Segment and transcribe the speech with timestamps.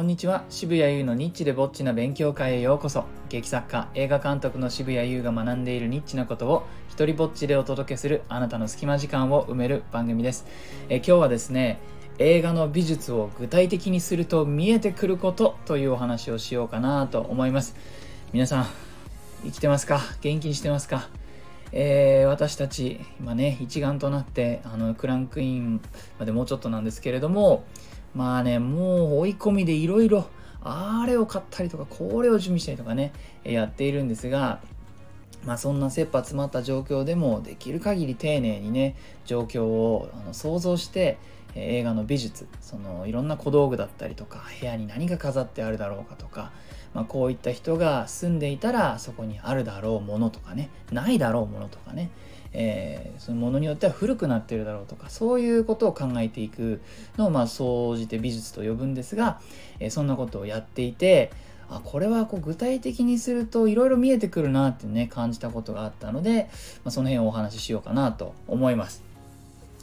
[0.00, 0.44] こんにちは。
[0.48, 3.04] 渋谷優のニッチでぼっちな勉強会へようこそ。
[3.28, 10.46] 劇作家映画監督の渋谷優が学んでいるニッチなことを一人ぼっちでお届けするあなたの隙間時間を埋める番組です。
[10.88, 11.80] え今日はですね
[12.16, 17.76] 映画の美術を具体的にすると見えてくることというお話をしようかなと思います。
[18.32, 18.66] 皆さん
[19.44, 20.00] 生きてますか？
[20.22, 21.10] 元気にしてますか？
[21.72, 25.82] えー、私たち今ね一丸となってあのクランクイン
[26.18, 27.64] までもうちょっとなんですけれども
[28.14, 30.28] まあね、もう追い込みでいろいろ、
[30.62, 33.12] あれを買ったりとか、これを準備したりとかね、
[33.44, 34.60] やっているんですが、
[35.44, 41.18] まあそんな切羽詰まった状況でもできる限り丁寧にね、状況をあの想像して、
[41.54, 46.52] 映画の美術、そのいろんな小道具だったりとか、部屋に何が飾ってあるだろうかとか、
[46.94, 52.10] まあ、こういった人が住んでいたらそこにあるだろうものとかね、ないだろうものとかね、
[52.52, 56.80] えー、そのものによっては古くなってるだろうとかそういうことを考えていく
[57.16, 59.40] のをまあ総じて美術と呼ぶんですが、
[59.78, 61.30] えー、そんなことをやっていて
[61.70, 66.50] あこれはこう具体的にするといろいろ見えてくるなってね感じたことがあったので、
[66.84, 69.10] まあ、その辺をお話ししようかなと思います。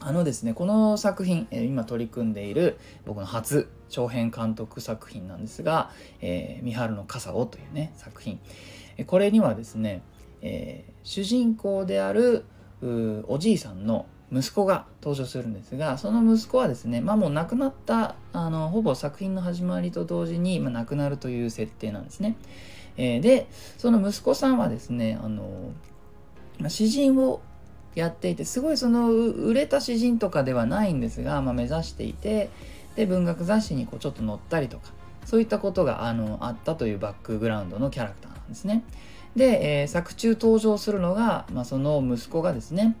[0.00, 5.90] あのですねこの作品、えー、今取り組んでいる僕の初長編監督作品なんですが
[6.22, 8.38] 「えー、三春の傘を」というね作品
[9.06, 10.02] これにはですね
[10.42, 12.44] えー、主人公である
[13.26, 22.36] おじいさんの息子が登場するんですがその息子はですねまあもう亡くなったあのほぼ作品の始まりと同時に、まあ、亡くなるという設定なんですね。
[22.96, 23.46] えー、で
[23.78, 25.72] その息子さんはですねあの、
[26.58, 27.40] ま、詩人を
[27.94, 32.50] やっていてすごいその売れた詩人とかではないんですが、まあ、目指していて
[32.96, 34.90] で文学雑誌にこうちょっと載ったりとか
[35.24, 38.82] そういったことがあのあったというバックグラウンドのキャラクターなんですね。
[39.36, 42.96] で、えー、作中登場するのが、まあ、その息子がですね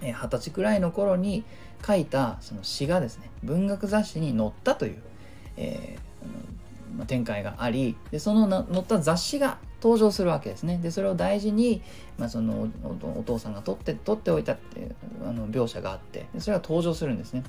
[0.00, 1.44] 二十、歳くらいの頃に
[1.86, 5.02] 書いたその詩がですね文学雑誌に載ったという、
[5.56, 10.78] えーまあ、展開がありでその載った雑誌が登場するわけですね。
[10.80, 11.82] でそれを大事に、
[12.16, 12.68] まあ、その
[13.18, 14.94] お父さんが取って取っておいたっていう
[15.26, 17.42] あの描写があってでそれが登場するんですね。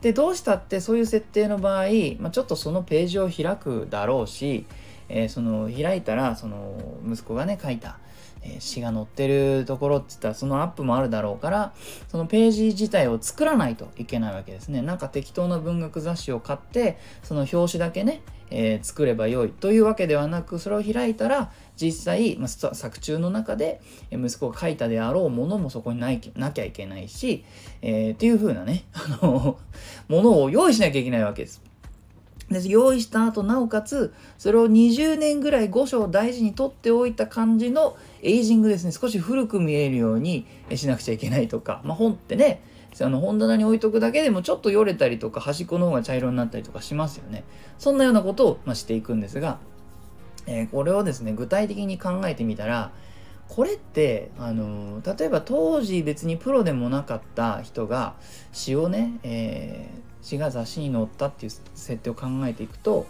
[0.00, 1.84] でどうしたってそういう設定の場合、
[2.18, 4.66] まあ、ちょっとそのページを開くだろうし
[5.08, 7.98] えー、その開いたらその息子がね書いた、
[8.42, 11.72] えー、詩が載ってるところって言ったらそのアップもあるだろうから
[12.08, 14.82] そのページ自体を作らないといけないわけですね。
[14.82, 23.80] なんか適当な文学雑誌を買ってその表紙だけね、えー、作ればよいというわけではなくそれを開いたら実際、まあ、作中の中で
[24.10, 27.44] 息子が書いたであろうものもそこにないなきゃいけないし、
[27.82, 29.58] えー、っていう風なねあの
[30.08, 31.62] ものを用意しなきゃいけないわけです。
[32.50, 38.92] で用意した後なおかつそれを20年ぐらい5章大事に取っておいた感じのエイジングですね。
[38.92, 42.62] 少し古く見えるようにしなくちゃいけないとか、まあ、本ってね
[43.00, 47.44] あの本棚に置いとくだけでもちょっとよれたりとか端っこの方が茶色になったりとかしますよね。
[47.78, 49.58] そんなようなことを、まあ、していくんですが、
[50.46, 52.92] えー、これをですね具体的に考えてみたら
[53.48, 58.14] これってあの例えば当時別にプロでもなかった人が
[58.52, 63.06] 詩をね、えー詩が雑誌に載ったっていう設定を考えていくと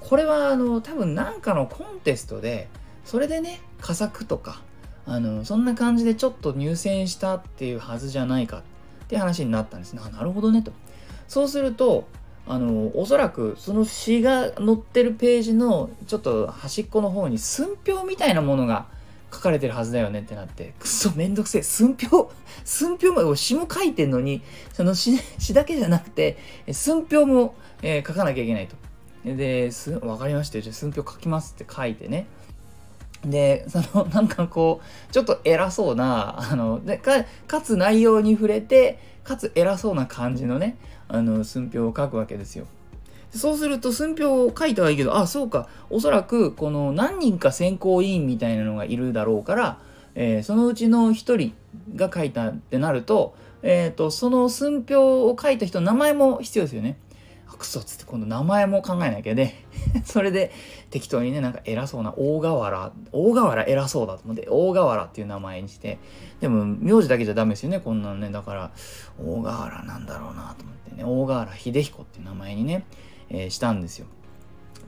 [0.00, 2.68] これはあの多分何かのコンテストで
[3.04, 4.60] それでね佳作とか
[5.06, 8.62] あのそんな感じでちょっと入選したっていうはずじゃないかっ
[9.06, 10.72] て話になったんですななるほどねと。
[11.28, 12.08] そうすると
[12.48, 18.86] あのおそらくその詩が載ってるページのちょっと端っこの方に寸評みたいなものが
[19.32, 21.62] 書かれてるはずだよねってなって、くそめんどくせえ。
[21.62, 22.30] 寸評、
[22.64, 24.42] 寸評も、詩も書いてんのに、
[24.72, 26.38] その詩詩 だけじゃなくて、
[26.72, 28.76] 寸評も、えー、書かなきゃいけないと。
[29.24, 30.62] で、す、わかりましたよ。
[30.62, 32.26] じゃ寸評書きますって書いてね。
[33.24, 40.76] で、その、 なんかこう、ちょっと偉そうな、あの、でか、かつ内容に触れて、かつ偉そうな感じのね、
[41.08, 42.66] あの、寸評を書くわけですよ。
[43.30, 49.78] そうすると寸評を書いたはいいけど、あ、そうか、おそらくこの何人か選考委員みたいなのがいるだろうから、
[50.14, 51.54] えー、そのうちの1人
[51.94, 56.98] が書いたってなると、えっ、ー、と、その寸評を書いた人の名前も必要ですよね。
[57.48, 59.54] あ、くそっつって今度名前も考えなきゃで、
[60.04, 60.52] それで
[60.90, 65.98] 適当にね、なんか偉そうな大河原、大河原偉そうだと思って、大河原っていう名前にして、
[66.40, 68.30] でも名字だけじゃダメですよね、こんなのね。
[68.30, 68.70] だから、
[69.18, 72.84] 大河原なんだろうなと思ってね、大河原秀彦っていう名前にね、
[73.28, 74.06] えー、したんですよ。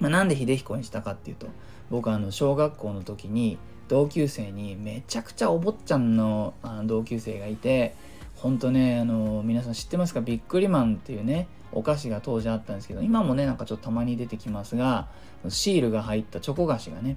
[0.01, 1.49] まあ、なんで秀彦にしたかっていうと
[1.91, 3.59] 僕あの小学校の時に
[3.89, 7.95] 同級生にめちゃくちゃお坊ちゃんのあの同級生がいて
[8.37, 10.21] ほんとねあの皆さん知ってますか？
[10.21, 15.09] ビックリマンっていうねお菓子が当時あったんですけど今もねなんかちょっとたまに出てきますが
[15.49, 17.17] シールが入ったチョコ菓子がね。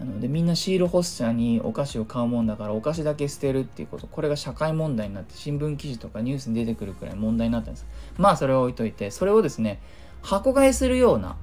[0.00, 4.08] あのでみんなシール欲しさにお菓子を買うもんだからお菓子だけ捨てるっていうこと。
[4.08, 7.86] これが社会問題になって新聞記事とかニュースに出てくるくらい問題になったんです。
[8.16, 9.80] まあそれを置いといてそれをですね
[10.22, 11.36] 箱買いするような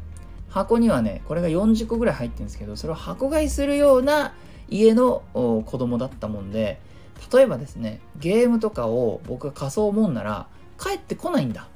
[0.50, 4.34] 箱にはねこれが40個ぐらい入ってるんですけどそれを箱買いするような
[4.70, 6.80] 家の子供だったもんで
[7.34, 10.48] 例えばですねゲームとかを僕が仮想もんなら
[10.80, 11.68] 帰ってこないんだ。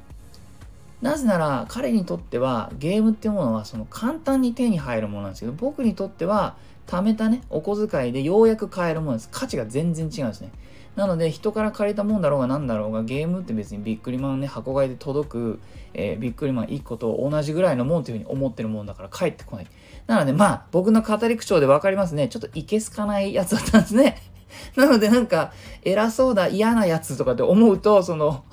[1.02, 6.58] なぜなら彼にとってはゲームっていうものはその簡単に手に入るものなんですけど僕にとっては
[6.88, 9.30] 貯めたねお小遣いでようやく買えるものです。
[9.32, 10.52] 価値が全然違うんですね。
[11.00, 15.60] なので人から借りたもんだろうが何だろうがゲームって別にビックリマンね箱買いで届く、
[15.94, 19.68] えー、ビックリマン1個と同じぐらいのもんというふうに思ってるもんだから帰ってこない。
[20.08, 22.28] なのでまあ僕の語り口調で分かりますね。
[22.28, 24.22] ちょっといけすかないやつだったんですね。
[24.76, 25.54] なのでなんか
[25.86, 28.44] 偉そうだ嫌なやつとかって思うとその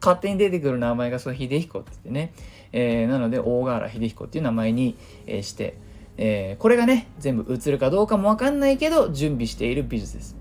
[0.00, 2.32] 勝手に出てくる名前がその秀彦って言ってね、
[2.70, 4.96] えー、なので大河原秀彦っていう名前に、
[5.26, 5.76] えー、して、
[6.16, 10.37] えー、これがね全部映るかどうかもわかんないけど準備している美術です。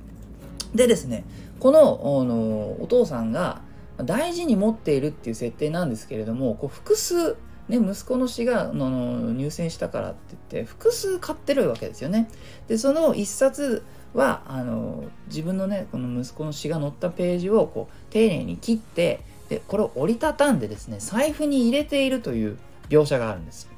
[0.74, 1.24] でですね
[1.60, 1.80] この
[2.24, 3.62] のお父さんが
[3.98, 7.38] 大事に持っているっていう設定なんですけれどもこう複数
[7.68, 10.20] ね、息子の死がの入選したからって
[10.52, 12.30] 言って複数買ってるわけですよね。
[12.70, 13.84] でその一冊
[14.14, 22.58] はあの自分のねこの息子の死が載ったページをこう丁寧に切ってでこれを折りたたんでですね財布に入れているという
[22.90, 23.70] 描写があるんです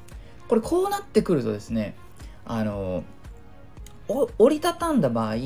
[0.48, 1.96] これこうなってくるとですね
[2.44, 3.02] あの
[4.38, 5.36] 折りたたんだ場合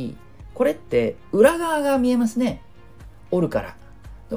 [0.54, 2.62] これって裏側が見えますね。
[3.30, 3.76] 折るから。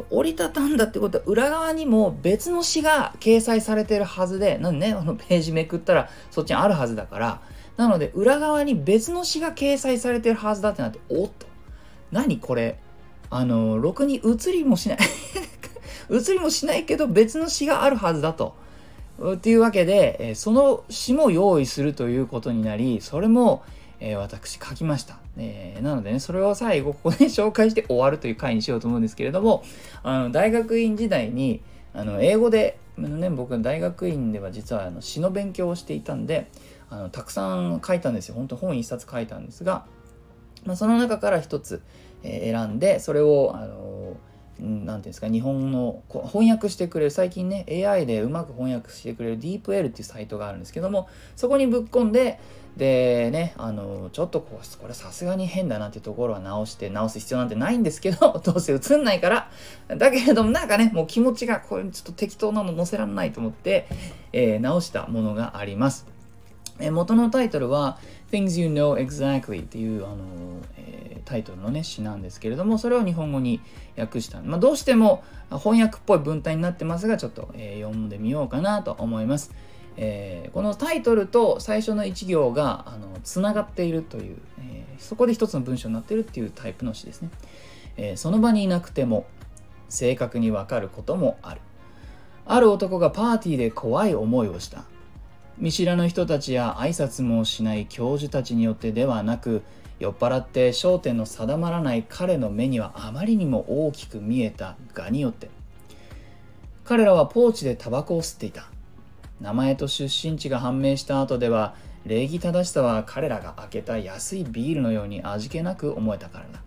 [0.09, 7.41] 折りたたんだってことは裏側にも別の詩が掲載されてるはずでなんねこのページめくったらそっちにあるはずだから。
[7.77, 11.45] なので裏側に別の詩が掲載されてるはずだってなっておっと。
[12.11, 12.79] 何これ？
[13.29, 14.97] あのろくに映りもしない。
[16.09, 18.55] 映りもしないけど別の詩があるはずだと。
[19.33, 23.63] っていうわけで、その詩も用意するということになり、それも、
[23.99, 29.63] えー、私書きました、えー、なのでね、それを最後ここで紹介して終わるという回にしようと思うんですけれども、
[30.03, 31.61] あの大学院時代に
[31.93, 36.47] あの英語で、ね、僕は大学院では実はあの詩の勉強をしていたんで、
[36.89, 38.35] あのたくさん書いたんですよ。
[38.35, 39.85] 本当本一冊書いたんですが、
[40.65, 41.81] まあ、その中から一つ、
[42.23, 43.75] え、選んで、それを、あの
[44.59, 52.39] 何て言うんですか日本の翻訳してくれる最近ね AI でうまく翻訳してくれる DeepL っていうサイトがあるんですけどもそこにぶっ込んで
[52.77, 59.49] でねあのちょっとこうこれさすがに変だなっていうところは直して直す必要なんてないんですけど どうせ映んないから
[59.87, 63.87] だけれどもなんかねもう気持ちがこれちょっと適当なの載せらんないと思って、
[64.31, 66.17] えー、直したものがあります。
[66.79, 67.97] え元のタイトルは
[68.31, 70.17] Things You Know Exactly っていうあの、
[71.27, 73.59] タイトルのね詩なんですけれどもそれを日本語に
[73.97, 79.51] 訳した、まあ、どうしても翻訳っぽい文体になってますがちょっと、え、読んでみようかなと思います、
[79.97, 87.29] えー、このタイトルと最初の1行があのつながっているという、えそこで一つの文章になっているっていうタイプの詩ですね、
[87.97, 89.25] えその場にいなくても
[89.89, 91.61] 正確にわかることもある。
[92.45, 94.85] ある男がパーティーで怖い思いをした。
[95.57, 99.63] 見知らぬ人たちや挨拶もしない教授たちによってではなく
[99.99, 105.49] 酔っ払って焦点の定まらない彼の目にはあまりにも大きく見えたがによって
[106.83, 108.69] 彼らはポーチでタバコを吸っていた。
[109.41, 116.61] 名前と出身地が判明した後では礼儀正しさは彼らが開けた安いビールのように味気なく思えたからだ。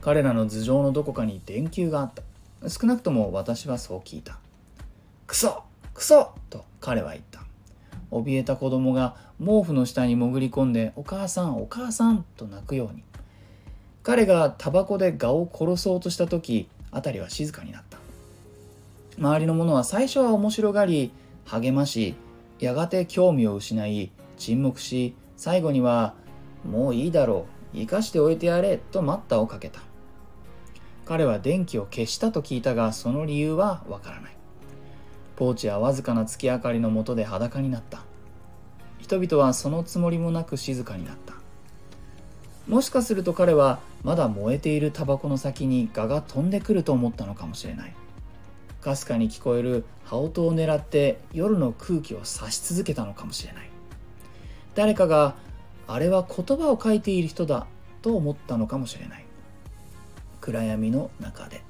[0.00, 2.22] 彼らの頭上のどこかに電球があった。
[2.68, 4.38] 少なくとも私はそう聞いた
[5.26, 5.64] クソ！
[5.92, 6.32] クソ！
[6.48, 7.45] と彼は言った。
[8.10, 13.02] 怯えた子供が毛布の下に潜り込んで「お母さんお母さん」と泣くように。
[14.02, 17.98] 彼がタバコで蛾を殺そうとした時辺りは静かになった。
[19.18, 21.10] 周りの者は最初は面白がり
[21.46, 22.14] 励まし
[22.60, 26.14] やがて興味を失い沈黙し最後には
[26.64, 29.80] 「もういいだろう生かしておいてやれ」と待ったをかけた。
[31.04, 34.35] 彼は電気を消したと聞いたがその理由はわからない。
[35.36, 38.02] ポーチはわずかな月明かりの下で裸になった。
[38.98, 41.34] 人々はそのつもりもなく静かになった。
[42.66, 47.94] もしかすると彼はまだ燃えているタバコの先に蛾が飛んでくると思ったのかもしれない。
[48.80, 53.70] かすかに聞こえる羽音を狙って夜の空気を察し続けたのかもしれない。
[54.74, 55.34] 誰かが
[55.86, 57.66] あれは言葉を書いている人だ
[58.00, 59.24] と思ったのかもしれない。
[60.40, 61.62] 暗闇の中で。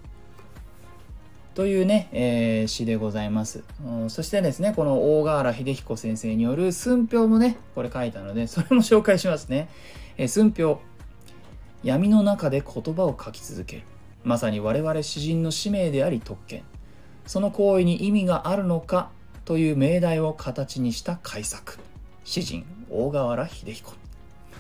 [1.57, 4.11] というね、えー、詩でございます、うん。
[4.11, 9.71] そしてですね、この大河原秀彦先生による寸評もね、これ書いたので、それも紹介しますね。
[10.19, 10.81] えー、寸評。
[11.83, 13.83] 闇の中で言葉を書き続ける。
[14.23, 16.63] まさに我々詩人の使命であり特権。
[17.25, 19.09] その行為に意味があるのか
[19.47, 21.79] という命題を形にした改作。
[22.25, 23.95] 詩人、大河原秀彦。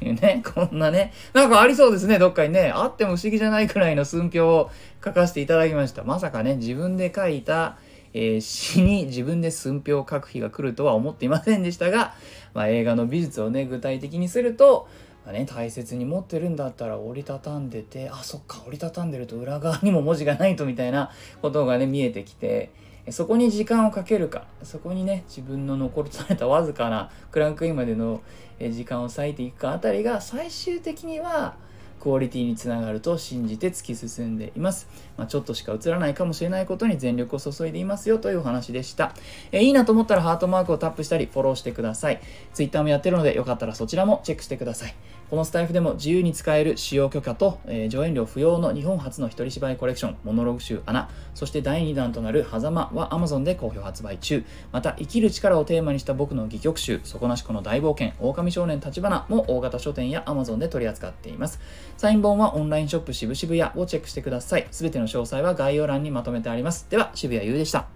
[0.05, 2.73] いうね、 こんなね、なんかありそうですね、どっかにね。
[2.75, 4.71] あっても不思議じゃないくらいの寸評を
[5.05, 6.05] 書かせていただきました。
[6.05, 7.77] まさかね、自分で書いた、
[8.13, 12.15] えー、詩に自分で寸評を書く日が来るとは思っていませんでしたが、
[12.55, 14.89] まあ、映画の美術をね具体的にすると、
[15.27, 21.11] まあね、大切に持ってるんだったら折りたたんでてあそっか折りたたんでると裏側にも文字がないとみたいな
[21.43, 22.71] ことがね見えてきて
[23.11, 28.21] そこに時間をかけるかそこにね自分の残されたわずかなクランクインまでの
[28.59, 31.55] 時間を割いていくかあたりが最終的には
[32.01, 34.87] クオリティにつながると信じて突き進んでいます。
[35.17, 39.13] まあ、ちょっとしか映らないかもしれないことに全力を注いでいますよというお話でした。
[39.51, 42.21] え、いいなと思ったらハートマークをタップしたりフォローしてください。
[42.53, 44.95] Twitter もやってるのでよかったらそちらもチェックしてください。
[45.29, 54.45] このスタイフでも自由に使える使用許可と、えー、上演料不要の日本初の一人芝居コレクション、モノログ集穴、そして第2弾となる狭間は Amazon で好評発売中。
[54.71, 61.59] また、生きる力をテーマにした僕の戯曲集、底なしこの大冒険、狼少年立花も大型書店や Amazon で取り扱っています。
[61.97, 64.69] サイン本はオンラインショップ渋々屋をチェックしてください。
[64.71, 66.87] すべての詳細は概要欄にまとめてあります。
[66.89, 67.96] では、渋谷優でした。